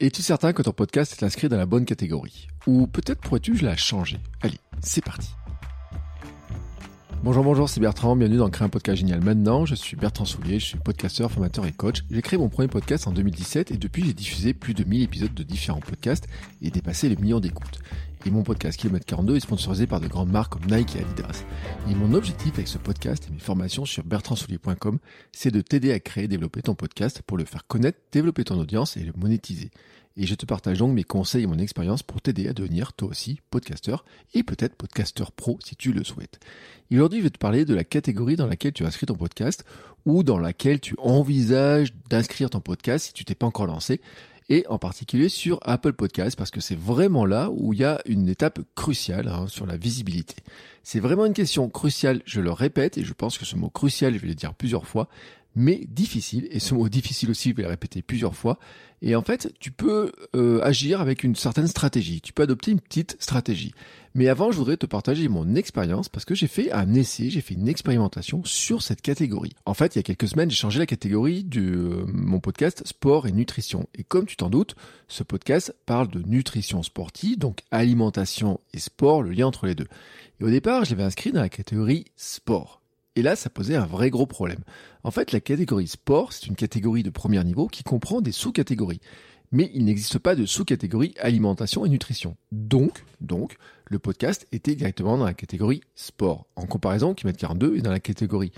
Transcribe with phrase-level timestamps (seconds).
[0.00, 2.48] Es-tu certain que ton podcast est inscrit dans la bonne catégorie?
[2.66, 4.18] Ou peut-être pourrais-tu la changer?
[4.42, 5.28] Allez, c'est parti.
[7.22, 9.64] Bonjour, bonjour, c'est Bertrand, bienvenue dans Créer un podcast génial maintenant.
[9.66, 12.04] Je suis Bertrand Soulier, je suis podcasteur, formateur et coach.
[12.10, 15.32] J'ai créé mon premier podcast en 2017 et depuis j'ai diffusé plus de 1000 épisodes
[15.32, 16.26] de différents podcasts
[16.60, 17.78] et dépassé les millions d'écoutes.
[18.26, 21.44] Et mon podcast Kilomètre 42 est sponsorisé par de grandes marques comme Nike et Adidas.
[21.90, 24.98] Et mon objectif avec ce podcast et mes formations sur bertrandsoulier.com,
[25.30, 28.58] c'est de t'aider à créer et développer ton podcast pour le faire connaître, développer ton
[28.58, 29.70] audience et le monétiser.
[30.16, 33.08] Et je te partage donc mes conseils et mon expérience pour t'aider à devenir toi
[33.08, 36.38] aussi podcasteur et peut-être podcasteur pro si tu le souhaites.
[36.90, 39.66] Et aujourd'hui, je vais te parler de la catégorie dans laquelle tu inscris ton podcast
[40.06, 44.00] ou dans laquelle tu envisages d'inscrire ton podcast si tu t'es pas encore lancé
[44.48, 48.00] et en particulier sur Apple Podcast parce que c'est vraiment là où il y a
[48.06, 50.36] une étape cruciale hein, sur la visibilité.
[50.82, 54.14] C'est vraiment une question cruciale, je le répète et je pense que ce mot crucial,
[54.14, 55.08] je vais le dire plusieurs fois,
[55.54, 58.58] mais difficile, et ce mot difficile aussi, je vais le répéter plusieurs fois,
[59.02, 62.80] et en fait, tu peux euh, agir avec une certaine stratégie, tu peux adopter une
[62.80, 63.74] petite stratégie.
[64.14, 67.40] Mais avant, je voudrais te partager mon expérience, parce que j'ai fait un essai, j'ai
[67.40, 69.52] fait une expérimentation sur cette catégorie.
[69.66, 72.86] En fait, il y a quelques semaines, j'ai changé la catégorie de euh, mon podcast
[72.86, 73.86] sport et nutrition.
[73.94, 74.74] Et comme tu t'en doutes,
[75.08, 79.88] ce podcast parle de nutrition sportive, donc alimentation et sport, le lien entre les deux.
[80.40, 82.83] Et au départ, je l'avais inscrit dans la catégorie sport.
[83.16, 84.60] Et là, ça posait un vrai gros problème.
[85.04, 89.00] En fait, la catégorie sport, c'est une catégorie de premier niveau qui comprend des sous-catégories.
[89.52, 92.36] Mais il n'existe pas de sous-catégorie alimentation et nutrition.
[92.50, 96.46] Donc, donc, le podcast était directement dans la catégorie sport.
[96.56, 98.50] En comparaison, Kimet 42 est dans la catégorie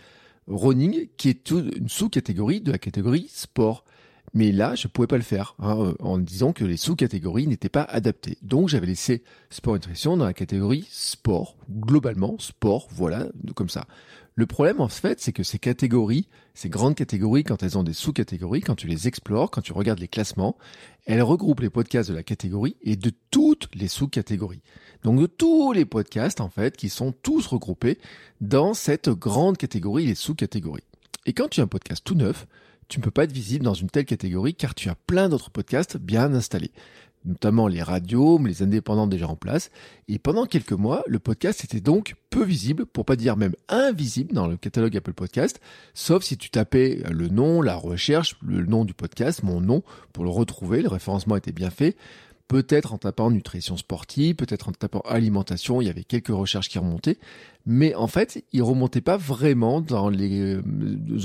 [0.47, 3.85] running, qui est une sous-catégorie de la catégorie sport.
[4.33, 7.69] Mais là, je ne pouvais pas le faire hein, en disant que les sous-catégories n'étaient
[7.69, 8.39] pas adaptées.
[8.43, 13.87] Donc j'avais laissé sport et nutrition dans la catégorie sport, globalement sport, voilà, comme ça.
[14.39, 17.95] Le problème en fait, c'est que ces catégories, ces grandes catégories, quand elles ont des
[17.95, 20.59] sous-catégories, quand tu les explores, quand tu regardes les classements,
[21.07, 24.61] elles regroupent les podcasts de la catégorie et de toutes les sous-catégories.
[25.05, 27.99] Donc de tous les podcasts en fait, qui sont tous regroupés
[28.43, 30.85] dans cette grande catégorie, les sous-catégories.
[31.25, 32.47] Et quand tu as un podcast tout neuf,
[32.89, 35.51] tu ne peux pas être visible dans une telle catégorie car tu as plein d'autres
[35.51, 36.73] podcasts bien installés
[37.27, 39.71] notamment les radios, les indépendants déjà en place.
[40.09, 44.33] Et pendant quelques mois, le podcast était donc peu visible, pour pas dire même invisible
[44.33, 45.61] dans le catalogue Apple Podcast,
[45.95, 49.83] sauf si tu tapais le nom, la recherche, le nom du podcast, mon nom,
[50.13, 51.97] pour le retrouver, le référencement était bien fait.
[52.49, 56.79] Peut-être en tapant nutrition sportive, peut-être en tapant alimentation, il y avait quelques recherches qui
[56.79, 57.19] remontaient,
[57.67, 60.63] mais en fait, il remontait pas vraiment dans les euh,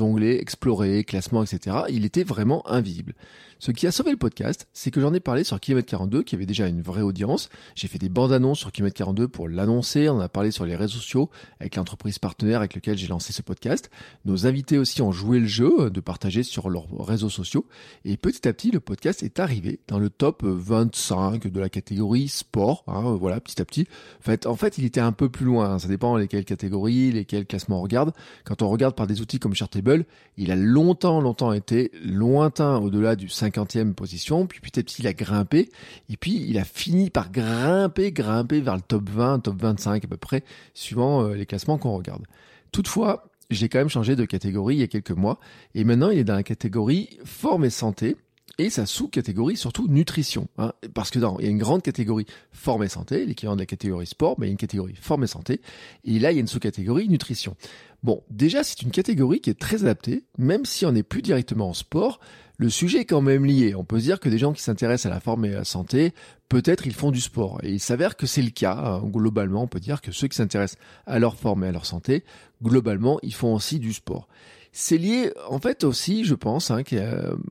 [0.02, 1.78] onglets explorer, classement, etc.
[1.90, 3.14] Il était vraiment invisible.
[3.62, 6.34] Ce qui a sauvé le podcast, c'est que j'en ai parlé sur Kilomètre 42, qui
[6.34, 7.50] avait déjà une vraie audience.
[7.76, 10.10] J'ai fait des bandes annonces sur Kilomètre 42 pour l'annoncer.
[10.10, 13.44] On a parlé sur les réseaux sociaux avec l'entreprise partenaire avec lequel j'ai lancé ce
[13.44, 13.92] podcast.
[14.26, 17.68] Nos invités aussi ont joué le jeu euh, de partager sur leurs réseaux sociaux.
[18.04, 22.30] Et petit à petit, le podcast est arrivé dans le top 25 de la catégorie
[22.30, 22.84] sport.
[22.88, 23.86] Hein, voilà, petit à petit.
[24.22, 25.78] En fait, en fait, il était un peu plus loin.
[25.78, 28.14] Ça dépend lesquelles catégories, lesquelles classements on regarde.
[28.44, 30.06] Quand on regarde par des outils comme Chartable,
[30.38, 35.02] il a longtemps, longtemps été lointain au-delà du 5 50e position, puis petit à petit
[35.02, 35.70] il a grimpé,
[36.10, 40.08] et puis il a fini par grimper, grimper vers le top 20, top 25 à
[40.08, 40.44] peu près,
[40.74, 42.24] suivant euh, les classements qu'on regarde.
[42.72, 45.40] Toutefois, j'ai quand même changé de catégorie il y a quelques mois,
[45.76, 48.16] et maintenant il est dans la catégorie forme et santé,
[48.58, 50.48] et sa sous-catégorie surtout nutrition.
[50.58, 53.66] Hein, parce que il y a une grande catégorie forme et santé, l'équivalent de la
[53.66, 55.62] catégorie sport, mais il y a une catégorie forme et santé,
[56.04, 57.56] et là il y a une sous-catégorie nutrition.
[58.04, 61.70] Bon, déjà c'est une catégorie qui est très adaptée, même si on n'est plus directement
[61.70, 62.20] en sport,
[62.62, 63.74] le sujet est quand même lié.
[63.74, 65.64] On peut se dire que des gens qui s'intéressent à la forme et à la
[65.64, 66.14] santé,
[66.48, 67.60] peut-être ils font du sport.
[67.64, 68.76] Et il s'avère que c'est le cas.
[68.76, 69.02] Hein.
[69.04, 72.24] Globalement, on peut dire que ceux qui s'intéressent à leur forme et à leur santé,
[72.62, 74.28] globalement, ils font aussi du sport.
[74.74, 76.82] C'est lié, en fait, aussi, je pense, hein,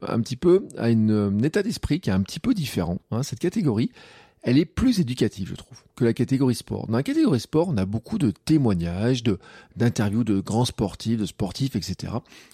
[0.03, 2.98] un petit peu à un état d'esprit qui est un petit peu différent.
[3.10, 3.22] Hein.
[3.22, 3.91] Cette catégorie,
[4.42, 6.86] elle est plus éducative, je trouve, que la catégorie sport.
[6.86, 9.38] Dans la catégorie sport, on a beaucoup de témoignages, de
[9.76, 12.12] d'interviews de grands sportifs, de sportifs, etc.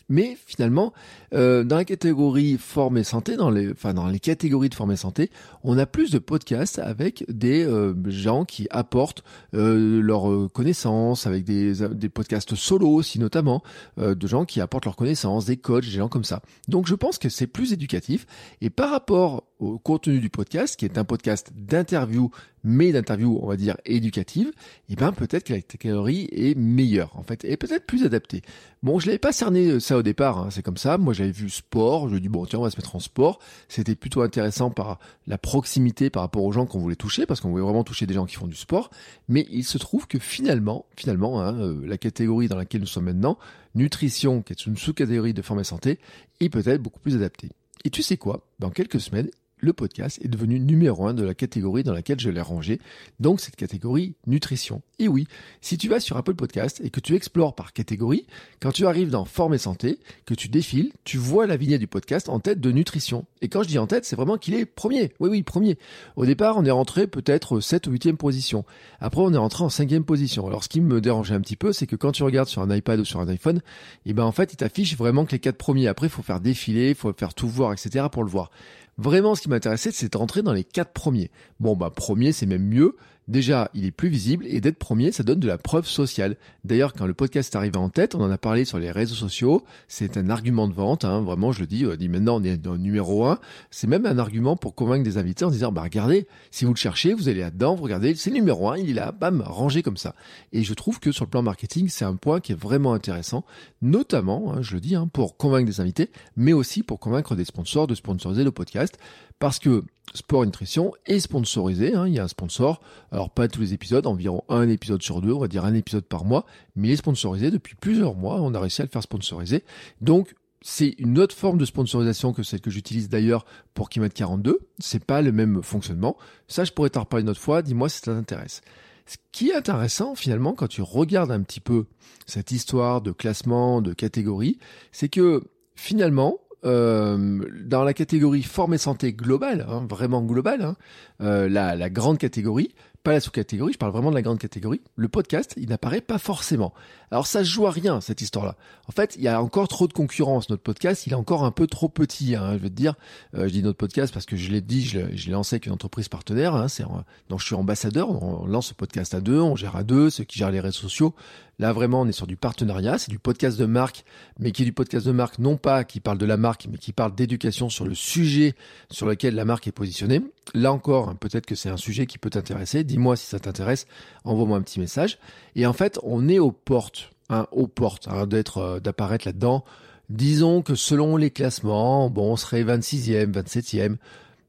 [0.08, 0.92] Mais finalement,
[1.32, 4.93] euh, dans la catégorie forme et santé, dans les, enfin dans les catégories de forme
[4.93, 5.31] et santé,
[5.64, 9.25] on a plus de podcasts avec des euh, gens qui apportent
[9.55, 13.62] euh, leurs connaissances, avec des, des podcasts solo aussi notamment,
[13.99, 16.43] euh, de gens qui apportent leurs connaissances, des coachs, des gens comme ça.
[16.69, 18.26] Donc je pense que c'est plus éducatif.
[18.61, 22.31] Et par rapport au contenu du podcast, qui est un podcast d'interview,
[22.62, 24.49] mais d'interview, on va dire, éducative,
[24.88, 28.43] et eh ben peut-être que la catégorie est meilleure, en fait, et peut-être plus adaptée.
[28.82, 30.99] Bon, je l'avais pas cerné euh, ça au départ, hein, c'est comme ça.
[30.99, 33.38] Moi, j'avais vu sport, je dis bon, tiens, on va se mettre en sport.
[33.69, 37.50] C'était plutôt intéressant par la proximité par rapport aux gens qu'on voulait toucher, parce qu'on
[37.50, 38.91] voulait vraiment toucher des gens qui font du sport.
[39.29, 43.05] Mais il se trouve que finalement, finalement, hein, euh, la catégorie dans laquelle nous sommes
[43.05, 43.38] maintenant,
[43.75, 45.99] nutrition, qui est une sous-catégorie de forme et santé,
[46.41, 47.50] est peut-être beaucoup plus adaptée.
[47.85, 48.44] Et tu sais quoi?
[48.59, 49.31] Dans quelques semaines,
[49.66, 52.80] le podcast est devenu numéro un de la catégorie dans laquelle je l'ai rangé,
[53.20, 54.80] donc cette catégorie nutrition.
[54.98, 55.26] Et oui,
[55.60, 58.26] si tu vas sur Apple Podcast et que tu explores par catégorie,
[58.62, 61.86] quand tu arrives dans forme et santé, que tu défiles, tu vois la vignette du
[61.86, 63.26] podcast en tête de nutrition.
[63.42, 65.12] Et quand je dis en tête, c'est vraiment qu'il est premier.
[65.20, 65.78] Oui, oui, premier.
[66.14, 68.64] Au départ, on est rentré peut-être 7 ou 8e position.
[69.00, 70.46] Après, on est rentré en 5e position.
[70.46, 72.74] Alors, ce qui me dérangeait un petit peu, c'est que quand tu regardes sur un
[72.74, 75.40] iPad ou sur un iPhone, et eh ben, en fait, il t'affiche vraiment que les
[75.40, 75.88] quatre premiers.
[75.88, 78.06] Après, il faut faire défiler, il faut faire tout voir, etc.
[78.10, 78.50] pour le voir.
[78.98, 81.31] Vraiment, ce qui m'intéressait, c'est de rentrer dans les quatre premiers.
[81.61, 82.97] Bon, bah, premier, c'est même mieux.
[83.28, 86.37] Déjà, il est plus visible et d'être premier, ça donne de la preuve sociale.
[86.64, 89.17] D'ailleurs, quand le podcast est arrivé en tête, on en a parlé sur les réseaux
[89.17, 89.64] sociaux.
[89.88, 91.84] C'est un argument de vente, hein, vraiment, je le dis.
[91.87, 93.40] On dit maintenant, on est dans le numéro un.
[93.73, 96.76] C'est même un argument pour convaincre des invités en disant, bah regardez, si vous le
[96.76, 99.82] cherchez, vous allez là-dedans, vous regardez, c'est le numéro un, il est là, bam, rangé
[99.82, 100.14] comme ça.
[100.52, 103.44] Et je trouve que sur le plan marketing, c'est un point qui est vraiment intéressant,
[103.82, 107.44] notamment, hein, je le dis, hein, pour convaincre des invités, mais aussi pour convaincre des
[107.44, 108.96] sponsors de sponsoriser le podcast
[109.38, 109.84] parce que
[110.14, 111.94] Sport Nutrition est sponsorisé.
[111.94, 112.81] Hein, il y a un sponsor.
[113.12, 116.05] Alors pas tous les épisodes, environ un épisode sur deux, on va dire un épisode
[116.05, 118.41] par mois, mais il est sponsorisé depuis plusieurs mois.
[118.41, 119.64] On a réussi à le faire sponsoriser.
[120.00, 123.44] Donc c'est une autre forme de sponsorisation que celle que j'utilise d'ailleurs
[123.75, 124.58] pour Kimet 42.
[124.79, 126.17] C'est pas le même fonctionnement.
[126.49, 127.62] Ça, je pourrais t'en reparler une autre fois.
[127.62, 128.62] Dis-moi si ça t'intéresse.
[129.06, 131.87] Ce qui est intéressant finalement quand tu regardes un petit peu
[132.26, 134.59] cette histoire de classement, de catégorie,
[134.91, 135.44] c'est que
[135.76, 140.76] finalement, euh, dans la catégorie forme et santé globale, hein, vraiment globale, hein,
[141.20, 142.74] euh, la, grande catégorie,
[143.04, 146.18] pas la sous-catégorie, je parle vraiment de la grande catégorie, le podcast, il n'apparaît pas
[146.18, 146.74] forcément.
[147.12, 148.56] Alors ça joue à rien, cette histoire-là.
[148.88, 150.50] En fait, il y a encore trop de concurrence.
[150.50, 152.94] Notre podcast, il est encore un peu trop petit, hein, je vais te dire.
[153.36, 155.72] Euh, je dis notre podcast parce que je l'ai dit, je l'ai lancé avec une
[155.72, 156.66] entreprise partenaire.
[156.68, 156.84] C'est,
[157.28, 160.24] donc je suis ambassadeur, on lance ce podcast à deux, on gère à deux, ceux
[160.24, 161.14] qui gèrent les réseaux sociaux.
[161.58, 164.05] Là, vraiment, on est sur du partenariat, c'est du podcast de marque,
[164.38, 166.76] mais qui est du podcast de marque, non pas qui parle de la marque, mais
[166.76, 168.55] qui parle d'éducation sur le sujet
[168.91, 170.20] sur lequel la marque est positionnée.
[170.53, 172.85] Là encore, peut-être que c'est un sujet qui peut t'intéresser.
[172.85, 173.87] Dis-moi si ça t'intéresse,
[174.25, 175.19] envoie-moi un petit message.
[175.55, 179.64] Et en fait, on est aux portes, hein, aux portes, hein, d'être, euh, d'apparaître là-dedans.
[180.11, 183.97] Disons que selon les classements, bon, on serait 26e, 27e.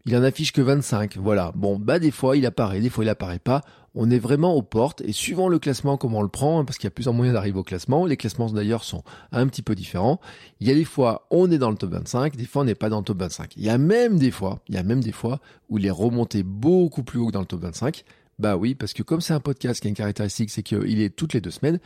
[0.05, 1.51] Il en affiche que 25, voilà.
[1.55, 3.61] Bon, bah des fois il apparaît, des fois il apparaît pas
[3.97, 6.77] on est vraiment aux portes et suivant le classement comment on le prend, hein, parce
[6.77, 9.75] qu'il y a plusieurs moyens d'arriver au classement, les classements d'ailleurs sont un petit peu
[9.75, 10.21] différents.
[10.59, 12.75] Il y a des fois on est dans le top 25, des fois on n'est
[12.75, 13.57] pas dans le top 25.
[13.57, 15.39] Il y a même des fois, il y a même des fois
[15.69, 18.03] où il est remonté beaucoup plus haut que dans le top 25.
[18.39, 21.09] Bah oui, parce que comme c'est un podcast qui a une caractéristique, c'est qu'il est
[21.09, 21.77] toutes les deux semaines,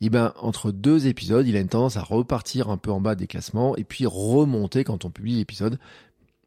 [0.00, 3.00] et eh ben entre deux épisodes, il a une tendance à repartir un peu en
[3.00, 5.80] bas des classements et puis remonter quand on publie l'épisode.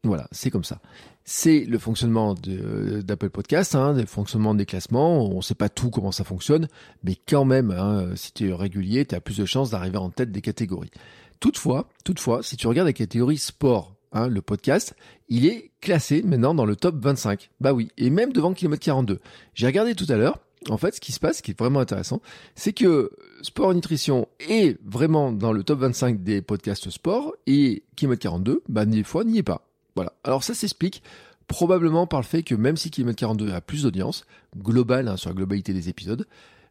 [0.02, 0.80] Voilà, c'est comme ça.
[1.24, 5.26] C'est le fonctionnement d'Apple Podcast, hein, le fonctionnement des classements.
[5.26, 6.68] On ne sait pas tout comment ça fonctionne,
[7.04, 10.08] mais quand même, hein, si tu es régulier, tu as plus de chances d'arriver en
[10.08, 10.90] tête des catégories.
[11.38, 14.94] Toutefois, toutefois, si tu regardes la catégorie sport, hein, le podcast,
[15.28, 17.50] il est classé maintenant dans le top 25.
[17.60, 19.20] Bah oui, et même devant Kilomètre 42.
[19.54, 20.38] J'ai regardé tout à l'heure.
[20.68, 22.20] En fait, ce qui se passe, ce qui est vraiment intéressant,
[22.54, 27.82] c'est que Sport et Nutrition est vraiment dans le top 25 des podcasts sport et
[27.96, 29.69] Kilomètre 42, bah, des fois, n'y est pas.
[29.94, 30.12] Voilà.
[30.24, 31.02] Alors ça s'explique
[31.46, 34.24] probablement par le fait que même si Kilomètre 42 a plus d'audience,
[34.56, 36.26] globale, hein, sur la globalité des épisodes,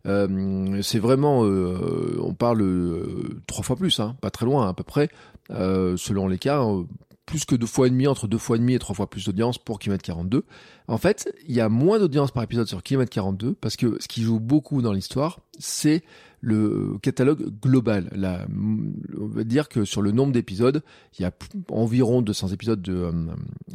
[0.05, 4.73] euh, c'est vraiment, euh, on parle euh, trois fois plus, hein, pas très loin à
[4.73, 5.09] peu près,
[5.49, 6.63] selon les cas,
[7.25, 9.25] plus que deux fois et demi, entre deux fois et demi et trois fois plus
[9.25, 10.45] d'audience pour Kilomètre 42.
[10.87, 14.07] En fait, il y a moins d'audience par épisode sur Kilomètre 42 parce que ce
[14.07, 16.03] qui joue beaucoup dans l'histoire, c'est
[16.41, 18.09] le catalogue global.
[18.15, 18.45] Là,
[19.19, 20.81] on va dire que sur le nombre d'épisodes,
[21.17, 21.31] il y a
[21.69, 23.11] environ 200 épisodes de euh,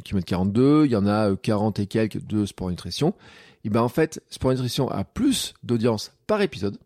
[0.05, 3.15] Kilomètre 42, il y en a 40 et quelques de Sport Nutrition.
[3.65, 6.79] Et ben en fait, Sport Nutrition a plus d'audience par épisode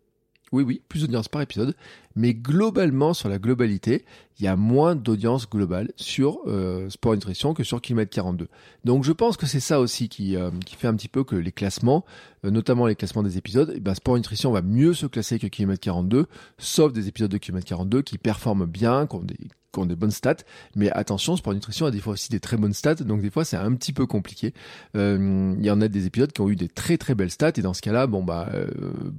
[0.51, 1.75] oui, oui, plus d'audience par épisode,
[2.15, 4.05] mais globalement, sur la globalité,
[4.39, 8.47] il y a moins d'audience globale sur euh, Sport Nutrition que sur Kilomètre 42.
[8.85, 11.35] Donc je pense que c'est ça aussi qui, euh, qui fait un petit peu que
[11.35, 12.05] les classements,
[12.45, 15.47] euh, notamment les classements des épisodes, eh ben, Sport Nutrition va mieux se classer que
[15.47, 16.27] Kilomètre 42,
[16.57, 19.37] sauf des épisodes de Kilomètre 42 qui performent bien, qui ont des
[19.71, 20.37] qui ont des bonnes stats,
[20.75, 23.45] mais attention, Sport Nutrition a des fois aussi des très bonnes stats, donc des fois
[23.45, 24.53] c'est un petit peu compliqué.
[24.95, 27.53] Euh, il y en a des épisodes qui ont eu des très très belles stats,
[27.57, 28.67] et dans ce cas-là, bon bah euh,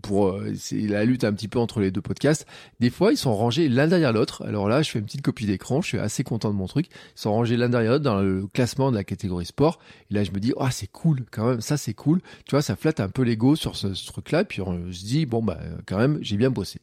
[0.02, 2.46] pour euh, c'est la lutte un petit peu entre les deux podcasts.
[2.80, 4.44] Des fois, ils sont rangés l'un derrière l'autre.
[4.46, 6.86] Alors là, je fais une petite copie d'écran, je suis assez content de mon truc.
[6.90, 9.78] Ils sont rangés l'un derrière l'autre dans le classement de la catégorie sport.
[10.10, 12.20] Et là, je me dis, ah c'est cool, quand même, ça c'est cool.
[12.44, 15.42] Tu vois, ça flatte un peu l'ego sur ce, truc-là, puis on se dit, bon
[15.42, 16.80] bah quand même, j'ai bien bossé.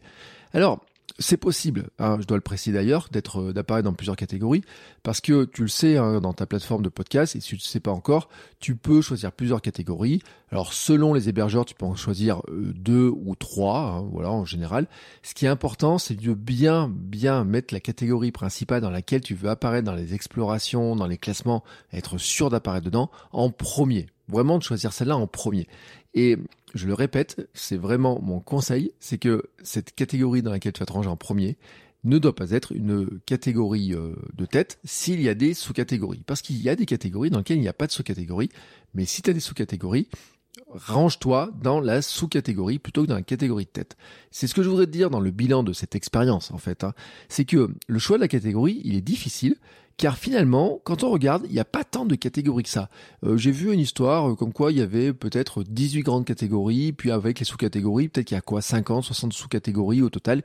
[0.53, 0.85] Alors,
[1.19, 4.63] c'est possible, hein, je dois le préciser d'ailleurs, d'être euh, d'apparaître dans plusieurs catégories,
[5.03, 7.59] parce que tu le sais hein, dans ta plateforme de podcast, et si tu ne
[7.59, 10.21] sais pas encore, tu peux choisir plusieurs catégories.
[10.51, 14.45] Alors selon les hébergeurs, tu peux en choisir euh, deux ou trois, hein, voilà en
[14.45, 14.87] général.
[15.23, 19.33] Ce qui est important, c'est de bien bien mettre la catégorie principale dans laquelle tu
[19.33, 24.07] veux apparaître dans les explorations, dans les classements, être sûr d'apparaître dedans en premier.
[24.29, 25.67] Vraiment de choisir celle-là en premier.
[26.17, 26.35] Et
[26.73, 30.87] je le répète, c'est vraiment mon conseil, c'est que cette catégorie dans laquelle tu vas
[30.87, 31.57] te ranger en premier
[32.03, 36.23] ne doit pas être une catégorie euh, de tête s'il y a des sous-catégories.
[36.25, 38.49] Parce qu'il y a des catégories dans lesquelles il n'y a pas de sous-catégorie,
[38.95, 40.07] mais si tu as des sous-catégories,
[40.71, 43.95] range-toi dans la sous-catégorie plutôt que dans la catégorie de tête.
[44.31, 46.83] C'est ce que je voudrais te dire dans le bilan de cette expérience en fait.
[46.83, 46.95] Hein.
[47.29, 49.55] C'est que le choix de la catégorie, il est difficile
[49.97, 52.89] car finalement, quand on regarde, il n'y a pas tant de catégories que ça.
[53.23, 56.93] Euh, j'ai vu une histoire euh, comme quoi il y avait peut-être 18 grandes catégories,
[56.93, 60.43] puis avec les sous-catégories, peut-être qu'il y a quoi 50, 60 sous-catégories au total.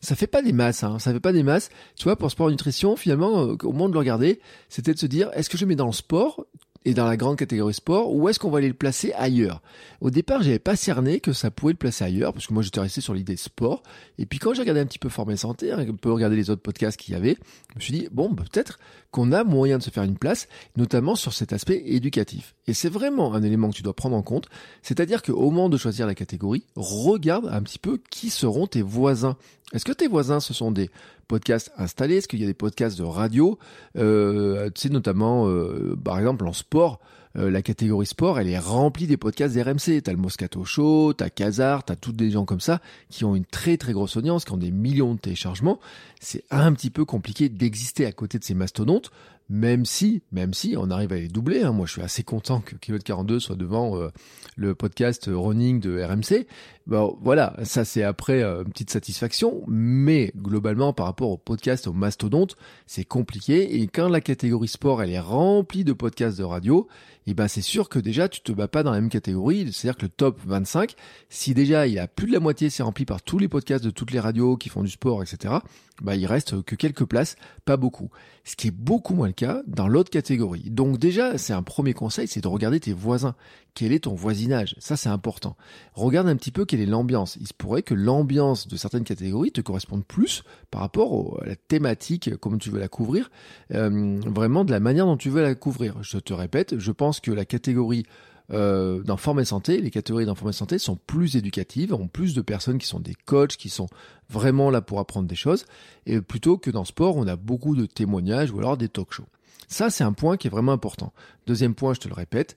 [0.00, 0.98] Ça fait pas des masses, hein.
[0.98, 1.70] ça fait pas des masses.
[1.96, 4.40] Tu vois, pour sport nutrition, finalement, euh, au moment de le regarder,
[4.70, 6.46] c'était de se dire, est-ce que je mets dans le sport
[6.84, 9.62] et dans la grande catégorie sport, ou est-ce qu'on va aller le placer ailleurs?
[10.00, 12.80] Au départ, j'avais pas cerné que ça pouvait le placer ailleurs, parce que moi j'étais
[12.80, 13.82] resté sur l'idée sport.
[14.18, 16.62] Et puis quand j'ai regardé un petit peu Forme Santé, un peu regarder les autres
[16.62, 17.36] podcasts qu'il y avait,
[17.72, 18.78] je me suis dit, bon, bah, peut-être
[19.10, 22.54] qu'on a moyen de se faire une place, notamment sur cet aspect éducatif.
[22.66, 24.48] Et c'est vraiment un élément que tu dois prendre en compte,
[24.82, 29.36] c'est-à-dire qu'au moment de choisir la catégorie, regarde un petit peu qui seront tes voisins.
[29.72, 30.90] Est-ce que tes voisins, ce sont des
[31.26, 32.16] podcasts installés?
[32.16, 33.58] Est-ce qu'il y a des podcasts de radio?
[33.96, 37.00] Euh, Tu sais, notamment, euh, par exemple, en sport,
[37.36, 40.02] euh, la catégorie sport, elle est remplie des podcasts d'RMC.
[40.02, 42.80] T'as le Moscato Show, t'as Kazar, t'as toutes des gens comme ça
[43.10, 45.78] qui ont une très très grosse audience, qui ont des millions de téléchargements.
[46.20, 49.10] C'est un petit peu compliqué d'exister à côté de ces mastodontes
[49.48, 51.62] même si, même si on arrive à les doubler.
[51.62, 51.72] Hein.
[51.72, 54.08] Moi, je suis assez content que Kilomètre 42 soit devant euh,
[54.56, 56.46] le podcast running de RMC.
[56.86, 61.86] Bon, voilà, ça c'est après euh, une petite satisfaction, mais globalement, par rapport au podcast,
[61.86, 63.80] au mastodonte, c'est compliqué.
[63.80, 66.88] Et quand la catégorie sport, elle est remplie de podcasts de radio,
[67.26, 69.70] et eh ben c'est sûr que déjà tu te bats pas dans la même catégorie.
[69.70, 70.94] C'est-à-dire que le top 25,
[71.28, 73.84] si déjà il y a plus de la moitié, c'est rempli par tous les podcasts
[73.84, 75.56] de toutes les radios qui font du sport, etc.
[76.00, 78.10] Bah il reste que quelques places, pas beaucoup.
[78.44, 80.70] Ce qui est beaucoup moins le cas dans l'autre catégorie.
[80.70, 83.34] Donc déjà, c'est un premier conseil, c'est de regarder tes voisins.
[83.74, 84.76] Quel est ton voisinage?
[84.78, 85.56] Ça c'est important.
[85.94, 87.36] Regarde un petit peu quelle est l'ambiance.
[87.40, 91.56] Il se pourrait que l'ambiance de certaines catégories te corresponde plus par rapport à la
[91.56, 93.30] thématique, comme tu veux la couvrir,
[93.74, 95.96] euh, vraiment de la manière dont tu veux la couvrir.
[96.02, 98.04] Je te répète, je pense que la catégorie
[98.50, 102.34] euh, dans Forme et Santé, les catégories dans et Santé sont plus éducatives, ont plus
[102.34, 103.88] de personnes qui sont des coachs, qui sont
[104.30, 105.66] vraiment là pour apprendre des choses,
[106.06, 109.26] et plutôt que dans Sport, on a beaucoup de témoignages ou alors des talk shows.
[109.68, 111.12] Ça, c'est un point qui est vraiment important.
[111.46, 112.56] Deuxième point, je te le répète,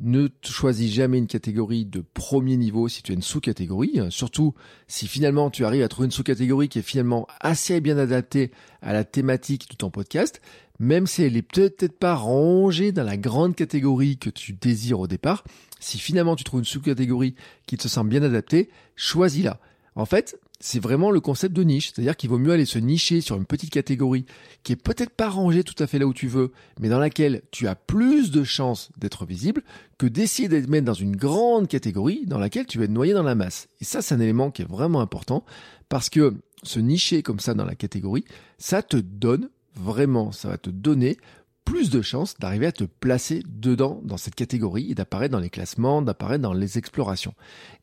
[0.00, 4.54] ne choisis jamais une catégorie de premier niveau si tu as une sous-catégorie, surtout
[4.86, 8.92] si finalement tu arrives à trouver une sous-catégorie qui est finalement assez bien adaptée à
[8.92, 10.40] la thématique de ton podcast,
[10.78, 15.06] même si elle est peut-être pas rangée dans la grande catégorie que tu désires au
[15.06, 15.44] départ,
[15.80, 17.34] si finalement tu trouves une sous-catégorie
[17.66, 19.60] qui te semble bien adaptée, choisis-la.
[19.94, 23.20] En fait, c'est vraiment le concept de niche, c'est-à-dire qu'il vaut mieux aller se nicher
[23.20, 24.26] sur une petite catégorie
[24.62, 27.42] qui est peut-être pas rangée tout à fait là où tu veux, mais dans laquelle
[27.50, 29.62] tu as plus de chances d'être visible
[29.98, 33.22] que d'essayer d'être mettre dans une grande catégorie dans laquelle tu vas être noyé dans
[33.22, 33.68] la masse.
[33.80, 35.44] Et ça, c'est un élément qui est vraiment important
[35.88, 38.24] parce que se nicher comme ça dans la catégorie,
[38.58, 41.16] ça te donne vraiment, ça va te donner
[41.64, 45.50] plus de chances d'arriver à te placer dedans, dans cette catégorie, et d'apparaître dans les
[45.50, 47.34] classements, d'apparaître dans les explorations.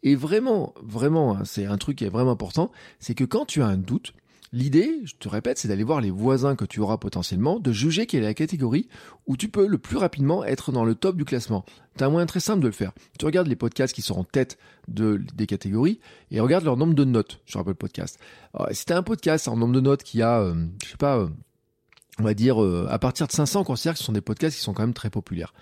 [0.01, 3.61] Et vraiment, vraiment, hein, c'est un truc qui est vraiment important, c'est que quand tu
[3.61, 4.13] as un doute,
[4.55, 8.05] L'idée, je te répète, c'est d'aller voir les voisins que tu auras potentiellement, de juger
[8.05, 8.87] quelle est la catégorie
[9.27, 11.65] où tu peux le plus rapidement être dans le top du classement.
[11.97, 12.93] Tu as un moyen très simple de le faire.
[13.19, 15.99] Tu regardes les podcasts qui sont en tête de, des catégories
[16.31, 18.17] et regarde leur nombre de notes sur Apple Podcast.
[18.53, 20.97] Alors, si tu as un podcast en nombre de notes qui a, euh, je sais
[20.97, 21.27] pas, euh,
[22.19, 24.55] on va dire, euh, à partir de 500, on considère que ce sont des podcasts
[24.55, 25.53] qui sont quand même très populaires.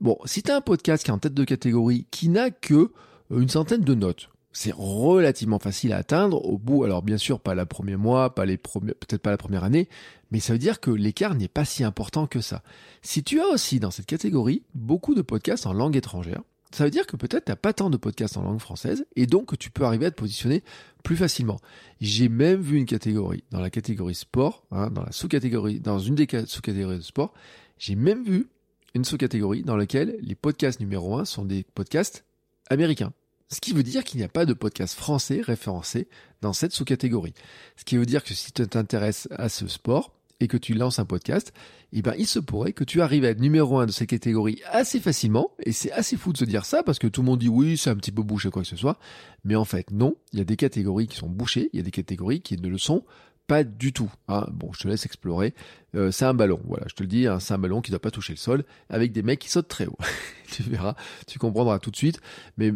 [0.00, 3.40] Bon, si tu un podcast qui est en tête de catégorie, qui n'a que euh,
[3.40, 6.84] une centaine de notes, c'est relativement facile à atteindre au bout.
[6.84, 9.88] Alors bien sûr, pas le premier mois, pas les premiers, peut-être pas la première année,
[10.30, 12.62] mais ça veut dire que l'écart n'est pas si important que ça.
[13.02, 16.90] Si tu as aussi dans cette catégorie beaucoup de podcasts en langue étrangère, ça veut
[16.90, 19.70] dire que peut-être tu n'as pas tant de podcasts en langue française et donc tu
[19.70, 20.62] peux arriver à te positionner
[21.02, 21.58] plus facilement.
[22.00, 26.14] J'ai même vu une catégorie, dans la catégorie sport, hein, dans la sous-catégorie, dans une
[26.14, 27.32] des sous-catégories de sport,
[27.78, 28.48] j'ai même vu
[28.94, 32.24] une sous-catégorie dans laquelle les podcasts numéro un sont des podcasts
[32.68, 33.12] américains.
[33.50, 36.08] Ce qui veut dire qu'il n'y a pas de podcast français référencé
[36.42, 37.32] dans cette sous-catégorie.
[37.76, 40.98] Ce qui veut dire que si tu t'intéresses à ce sport, et que tu lances
[40.98, 41.52] un podcast,
[41.92, 44.60] eh ben, il se pourrait que tu arrives à être numéro un de ces catégories
[44.70, 45.50] assez facilement.
[45.64, 47.76] Et c'est assez fou de se dire ça parce que tout le monde dit oui,
[47.76, 48.98] c'est un petit peu bouché quoi que ce soit.
[49.44, 50.16] Mais en fait, non.
[50.32, 51.70] Il y a des catégories qui sont bouchées.
[51.72, 53.04] Il y a des catégories qui ne le sont
[53.48, 54.12] pas du tout.
[54.28, 54.46] Hein.
[54.52, 55.54] Bon, je te laisse explorer.
[55.96, 57.94] Euh, c'est un ballon, voilà, je te le dis, hein, c'est un ballon qui ne
[57.94, 59.96] doit pas toucher le sol, avec des mecs qui sautent très haut.
[60.52, 60.94] tu verras,
[61.26, 62.20] tu comprendras tout de suite.
[62.58, 62.74] Mais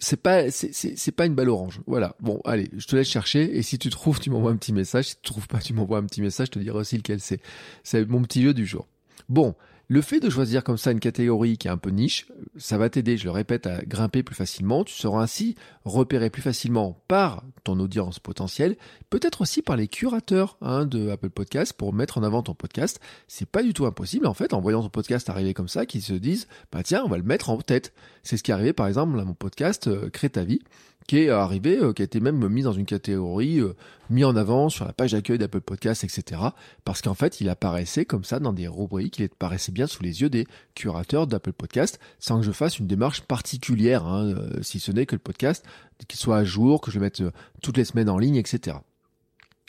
[0.00, 1.80] c'est pas c'est pas une balle orange.
[1.86, 2.14] Voilà.
[2.20, 5.06] Bon, allez, je te laisse chercher et si tu trouves, tu m'envoies un petit message.
[5.06, 7.40] Si tu trouves pas, tu m'envoies un petit message, je te dirai aussi lequel c'est.
[7.82, 8.86] C'est mon petit jeu du jour.
[9.28, 9.54] Bon,
[9.90, 12.26] le fait de choisir comme ça une catégorie qui est un peu niche,
[12.58, 14.84] ça va t'aider, je le répète, à grimper plus facilement.
[14.84, 15.54] Tu seras ainsi
[15.86, 18.76] repéré plus facilement par ton audience potentielle,
[19.08, 23.00] peut-être aussi par les curateurs hein, de Apple Podcast pour mettre en avant ton podcast.
[23.28, 26.02] C'est pas du tout impossible en fait, en voyant ton podcast arriver comme ça, qu'ils
[26.02, 27.94] se disent, bah tiens, on va le mettre en tête.
[28.22, 30.60] C'est ce qui est arrivé par exemple à mon podcast euh, Crée ta vie
[31.08, 33.74] qui est arrivé, euh, qui a été même mis dans une catégorie, euh,
[34.10, 36.40] mis en avant sur la page d'accueil d'Apple Podcast, etc.
[36.84, 40.20] Parce qu'en fait, il apparaissait comme ça dans des rubriques, il apparaissait bien sous les
[40.20, 44.80] yeux des curateurs d'Apple Podcast, sans que je fasse une démarche particulière, hein, euh, si
[44.80, 45.64] ce n'est que le podcast,
[46.06, 47.22] qu'il soit à jour, que je le mette
[47.62, 48.76] toutes les semaines en ligne, etc.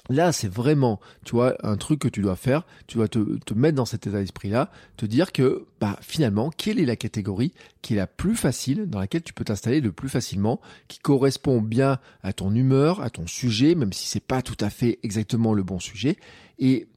[0.10, 2.66] Là, c'est vraiment, tu vois, un truc que tu dois faire.
[2.88, 3.20] Tu dois te,
[3.54, 7.94] mettre dans cet état d'esprit-là, te dire que, bah, finalement, quelle est la catégorie qui
[7.94, 12.00] est la plus facile, dans laquelle tu peux t'installer le plus facilement, qui correspond bien
[12.24, 15.62] à ton humeur, à ton sujet, même si c'est pas tout à fait exactement le
[15.62, 16.18] bon sujet.
[16.58, 16.88] Et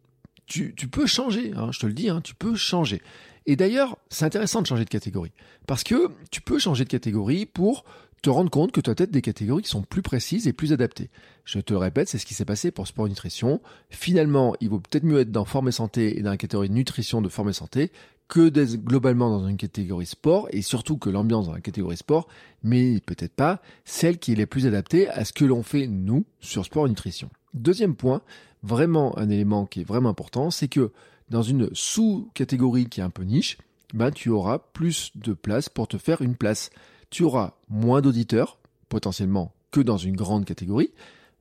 [0.46, 3.02] tu, tu peux changer, hein, je te le dis, hein, tu peux changer.
[3.44, 5.32] Et d'ailleurs, c'est intéressant de changer de catégorie.
[5.66, 7.84] Parce que tu peux changer de catégorie pour
[8.22, 10.72] te rendre compte que tu as peut-être des catégories qui sont plus précises et plus
[10.72, 11.10] adaptées.
[11.44, 13.60] Je te le répète, c'est ce qui s'est passé pour sport et nutrition.
[13.90, 17.20] Finalement, il vaut peut-être mieux être dans forme et santé et dans la catégorie nutrition
[17.20, 17.90] de forme et santé
[18.28, 22.28] que d'être globalement dans une catégorie sport et surtout que l'ambiance dans la catégorie sport,
[22.62, 26.24] mais peut-être pas celle qui est la plus adaptée à ce que l'on fait nous
[26.40, 27.28] sur sport et nutrition.
[27.54, 28.22] Deuxième point,
[28.62, 30.92] vraiment un élément qui est vraiment important, c'est que
[31.28, 33.58] dans une sous-catégorie qui est un peu niche,
[33.92, 36.70] ben, tu auras plus de place pour te faire une place
[37.12, 40.92] tu auras moins d'auditeurs, potentiellement, que dans une grande catégorie,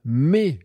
[0.04, 0.60] mais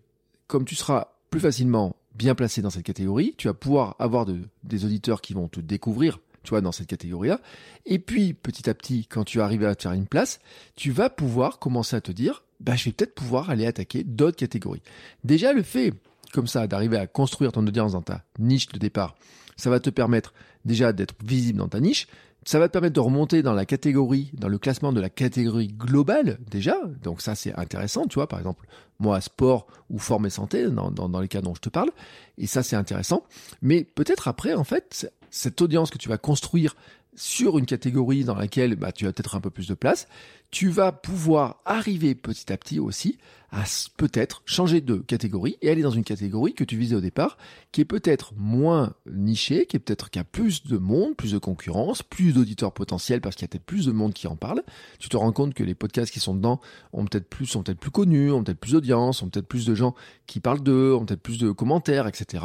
[0.48, 4.84] comme tu seras plus facilement bien placé dans cette catégorie, tu vas pouvoir avoir des
[4.84, 7.40] auditeurs qui vont te découvrir, tu dans cette catégorie-là.
[7.86, 10.40] Et puis, petit à petit, quand tu arrives à te faire une place,
[10.74, 14.36] tu vas pouvoir commencer à te dire, bah, je vais peut-être pouvoir aller attaquer d'autres
[14.36, 14.82] catégories.
[15.24, 15.92] Déjà, le fait,
[16.32, 19.16] comme ça, d'arriver à construire ton audience dans ta niche de départ,
[19.56, 20.34] ça va te permettre
[20.64, 22.06] déjà d'être visible dans ta niche,
[22.46, 25.66] ça va te permettre de remonter dans la catégorie, dans le classement de la catégorie
[25.66, 26.76] globale déjà.
[27.02, 28.66] Donc ça c'est intéressant, tu vois, par exemple,
[29.00, 31.90] moi sport ou forme et santé, dans, les cas dont je te parle.
[32.38, 33.24] Et ça c'est intéressant.
[33.62, 36.76] Mais peut-être après, en fait, cette audience que tu vas construire
[37.16, 40.06] sur une catégorie dans laquelle bah, tu as peut-être un peu plus de place,
[40.56, 43.18] tu vas pouvoir arriver petit à petit aussi
[43.52, 43.64] à
[43.98, 47.36] peut-être changer de catégorie et aller dans une catégorie que tu visais au départ,
[47.72, 51.32] qui est peut-être moins nichée, qui est peut-être qu'il y a plus de monde, plus
[51.32, 54.36] de concurrence, plus d'auditeurs potentiels parce qu'il y a peut-être plus de monde qui en
[54.36, 54.62] parle.
[54.98, 56.58] Tu te rends compte que les podcasts qui sont dedans
[56.94, 59.74] ont peut-être plus, sont peut-être plus connus, ont peut-être plus d'audience, ont peut-être plus de
[59.74, 59.94] gens
[60.26, 62.44] qui parlent d'eux, ont peut-être plus de commentaires, etc.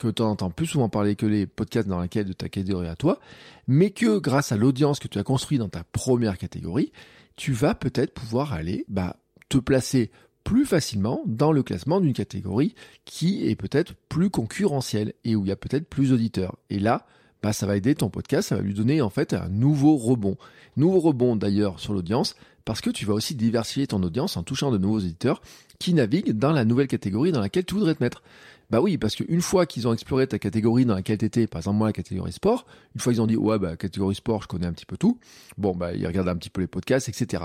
[0.00, 2.96] Que tu entends plus souvent parler que les podcasts dans lesquels de ta catégorie à
[2.96, 3.20] toi,
[3.68, 6.90] mais que grâce à l'audience que tu as construit dans ta première catégorie,
[7.36, 9.16] tu vas peut-être pouvoir aller bah,
[9.48, 10.10] te placer
[10.44, 15.48] plus facilement dans le classement d'une catégorie qui est peut-être plus concurrentielle et où il
[15.48, 16.56] y a peut-être plus d'auditeurs.
[16.68, 17.06] Et là,
[17.42, 20.36] bah, ça va aider ton podcast, ça va lui donner en fait un nouveau rebond.
[20.76, 24.70] Nouveau rebond d'ailleurs sur l'audience, parce que tu vas aussi diversifier ton audience en touchant
[24.70, 25.42] de nouveaux auditeurs
[25.78, 28.22] qui naviguent dans la nouvelle catégorie dans laquelle tu voudrais te mettre.
[28.72, 31.58] Bah oui, parce qu'une fois qu'ils ont exploré ta catégorie dans laquelle tu étais, par
[31.58, 34.48] exemple moi la catégorie sport, une fois ils ont dit ouais bah catégorie sport je
[34.48, 35.18] connais un petit peu tout,
[35.58, 37.44] bon bah ils regardent un petit peu les podcasts, etc.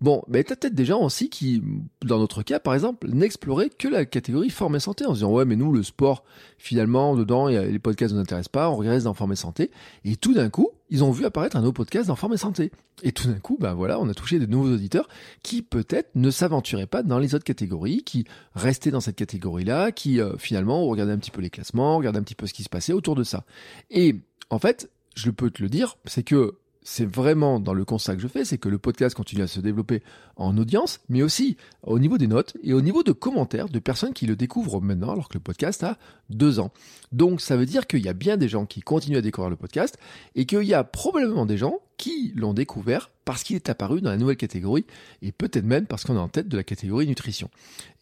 [0.00, 1.62] Bon, mais t'as peut-être des gens aussi qui,
[2.04, 5.32] dans notre cas par exemple, n'exploraient que la catégorie forme et santé en se disant
[5.32, 6.24] ouais mais nous le sport
[6.58, 9.70] finalement dedans les podcasts ne nous intéressent pas, on regresse dans forme et santé,
[10.04, 12.70] et tout d'un coup ils ont vu apparaître un nouveau podcast dans Forme et Santé.
[13.02, 15.08] Et tout d'un coup, ben voilà, on a touché de nouveaux auditeurs
[15.42, 20.20] qui peut-être ne s'aventuraient pas dans les autres catégories, qui restaient dans cette catégorie-là, qui
[20.20, 22.68] euh, finalement regardaient un petit peu les classements, regardaient un petit peu ce qui se
[22.68, 23.44] passait autour de ça.
[23.90, 28.14] Et en fait, je peux te le dire, c'est que c'est vraiment dans le constat
[28.14, 30.02] que je fais, c'est que le podcast continue à se développer
[30.36, 34.12] en audience, mais aussi au niveau des notes et au niveau de commentaires de personnes
[34.12, 36.72] qui le découvrent maintenant, alors que le podcast a deux ans.
[37.10, 39.56] Donc ça veut dire qu'il y a bien des gens qui continuent à découvrir le
[39.56, 39.98] podcast
[40.34, 44.10] et qu'il y a probablement des gens qui l'ont découvert parce qu'il est apparu dans
[44.10, 44.84] la nouvelle catégorie
[45.22, 47.48] et peut-être même parce qu'on est en tête de la catégorie nutrition.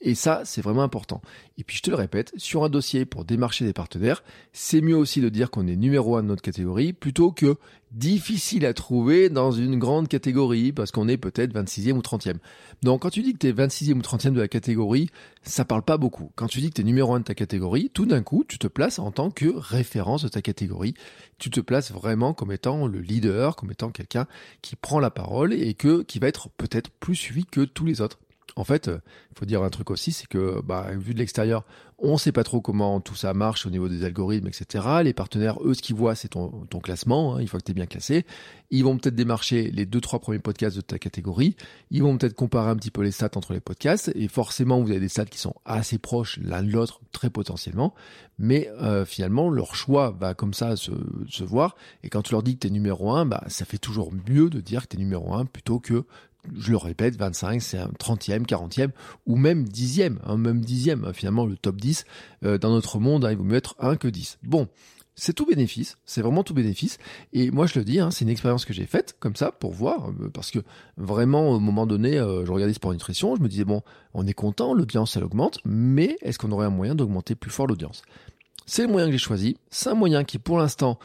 [0.00, 1.22] Et ça, c'est vraiment important.
[1.59, 4.96] Et puis je te le répète, sur un dossier pour démarcher des partenaires, c'est mieux
[4.96, 7.57] aussi de dire qu'on est numéro un de notre catégorie plutôt que
[7.92, 12.37] difficile à trouver dans une grande catégorie parce qu'on est peut-être 26e ou 30e.
[12.83, 15.11] Donc quand tu dis que tu es 26e ou 30e de la catégorie,
[15.42, 16.33] ça parle pas beaucoup.
[16.35, 18.59] Quand tu dis que tu es numéro un de ta catégorie, tout d'un coup, tu
[18.59, 20.94] te places en tant que référence de ta catégorie.
[21.38, 24.27] Tu te places vraiment comme étant le leader, comme étant quelqu'un
[24.61, 28.01] qui prend la parole et que qui va être peut-être plus suivi que tous les
[28.01, 28.18] autres.
[28.57, 28.99] En fait, il euh,
[29.37, 31.65] faut dire un truc aussi, c'est que, bah, vu de l'extérieur,
[32.05, 34.85] on ne sait pas trop comment tout ça marche au niveau des algorithmes, etc.
[35.05, 37.37] Les partenaires, eux, ce qu'ils voient, c'est ton, classement.
[37.37, 38.27] Hein, il faut que tu es bien classé.
[38.71, 41.55] Ils vont peut-être démarcher les deux, trois premiers podcasts de ta catégorie.
[41.91, 44.11] Ils vont peut-être comparer un petit peu les stats entre les podcasts.
[44.17, 47.95] Et forcément, vous avez des stats qui sont assez proches l'un de l'autre, très potentiellement.
[48.37, 50.91] Mais euh, finalement, leur choix va comme ça se,
[51.29, 51.77] se voir.
[52.03, 54.51] Et quand tu leur dis que tu es numéro un, bah, ça fait toujours mieux
[54.51, 56.05] de dire que tu es numéro un plutôt que
[56.57, 58.90] je le répète, 25, c'est un 30e, 40e,
[59.26, 62.05] ou même 10e, hein, même 10e, hein, finalement le top 10,
[62.44, 64.38] euh, dans notre monde, hein, il vaut mieux être 1 que 10.
[64.42, 64.68] Bon,
[65.14, 66.98] c'est tout bénéfice, c'est vraiment tout bénéfice,
[67.33, 70.11] et moi je le dis, c'est une expérience que j'ai faite, comme ça, pour voir,
[70.11, 70.59] euh, parce que
[70.96, 73.83] vraiment, au moment donné, euh, je regardais Sport Nutrition, je me disais, bon,
[74.14, 77.66] on est content, l'audience elle augmente, mais est-ce qu'on aurait un moyen d'augmenter plus fort
[77.66, 78.02] l'audience?
[78.66, 80.98] C'est le moyen que j'ai choisi, c'est un moyen qui pour l'instant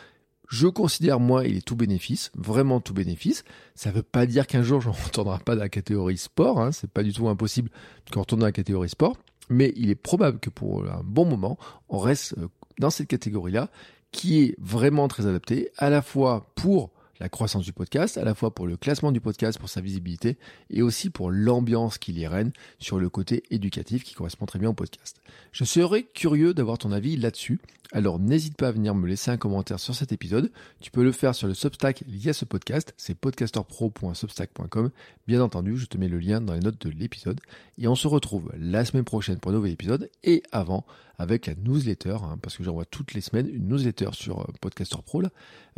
[0.48, 3.44] je considère, moi, il est tout bénéfice, vraiment tout bénéfice.
[3.76, 6.60] Ça ne veut pas dire qu'un jour, je ne retournerai pas dans la catégorie sport.
[6.62, 7.70] Hein, c'est pas du tout impossible
[8.12, 9.18] qu'on retourne dans la catégorie sport.
[9.50, 11.58] Mais il est probable que pour un bon moment,
[11.90, 12.48] on reste euh,
[12.80, 13.70] dans cette catégorie-là,
[14.12, 18.36] qui est vraiment très adaptée, à la fois pour la croissance du podcast, à la
[18.36, 20.38] fois pour le classement du podcast, pour sa visibilité,
[20.70, 24.70] et aussi pour l'ambiance qu'il y règne sur le côté éducatif qui correspond très bien
[24.70, 25.22] au podcast.
[25.52, 27.60] Je serais curieux d'avoir ton avis là-dessus,
[27.94, 30.52] alors n'hésite pas à venir me laisser un commentaire sur cet épisode.
[30.82, 34.92] Tu peux le faire sur le Substack lié à ce podcast, c'est podcasterpro.substack.com.
[35.28, 37.40] Bien entendu, je te mets le lien dans les notes de l'épisode.
[37.78, 40.86] Et on se retrouve la semaine prochaine pour un nouvel épisode, et avant,
[41.18, 44.98] avec la newsletter, hein, parce que j'envoie toutes les semaines une newsletter sur euh, Podcaster
[45.06, 45.24] Pro,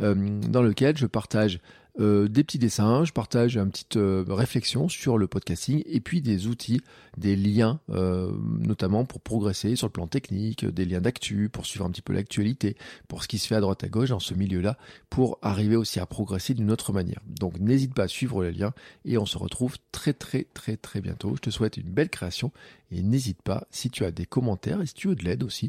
[0.00, 1.60] euh, dans lequel je partage
[1.98, 6.20] euh, des petits dessins, je partage une petite euh, réflexion sur le podcasting et puis
[6.20, 6.80] des outils,
[7.16, 11.84] des liens, euh, notamment pour progresser sur le plan technique, des liens d'actu, pour suivre
[11.84, 12.76] un petit peu l'actualité,
[13.08, 16.00] pour ce qui se fait à droite à gauche dans ce milieu-là, pour arriver aussi
[16.00, 17.20] à progresser d'une autre manière.
[17.26, 18.72] Donc n'hésite pas à suivre les liens
[19.04, 21.34] et on se retrouve très très très très bientôt.
[21.36, 22.52] Je te souhaite une belle création
[22.92, 25.68] et n'hésite pas, si tu as des commentaires et si tu veux de l'aide aussi,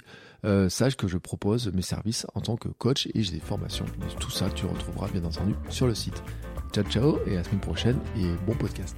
[0.69, 3.85] sache que je propose mes services en tant que coach et j'ai des formations.
[4.19, 5.93] Tout ça, tu retrouveras bien entendu sur le
[6.73, 8.95] Ciao ciao et à la semaine prochaine et bon podcast.